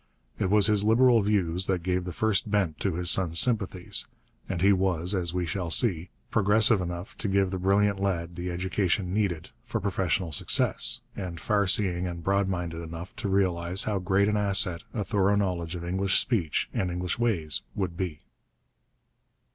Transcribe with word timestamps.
It 0.39 0.49
was 0.49 0.65
his 0.65 0.83
liberal 0.83 1.21
views 1.21 1.67
that 1.67 1.83
gave 1.83 2.05
the 2.05 2.11
first 2.11 2.49
bent 2.49 2.79
to 2.79 2.95
his 2.95 3.11
son's 3.11 3.37
sympathies; 3.39 4.07
and 4.49 4.59
he 4.59 4.73
was, 4.73 5.13
as 5.13 5.31
we 5.31 5.45
shall 5.45 5.69
see, 5.69 6.09
progressive 6.31 6.81
enough 6.81 7.15
to 7.19 7.27
give 7.27 7.51
the 7.51 7.59
brilliant 7.59 7.99
lad 7.99 8.35
the 8.35 8.49
education 8.49 9.13
needed 9.13 9.51
for 9.63 9.79
professional 9.79 10.31
success, 10.31 11.01
and 11.15 11.39
far 11.39 11.67
seeing 11.67 12.07
and 12.07 12.23
broad 12.23 12.49
minded 12.49 12.81
enough 12.81 13.15
to 13.17 13.29
realize 13.29 13.83
how 13.83 13.99
great 13.99 14.27
an 14.27 14.37
asset 14.37 14.81
a 14.91 15.03
thorough 15.03 15.35
knowledge 15.35 15.75
of 15.75 15.85
English 15.85 16.17
speech 16.19 16.67
and 16.73 16.89
English 16.89 17.19
ways 17.19 17.61
would 17.75 17.95
be. 17.95 18.21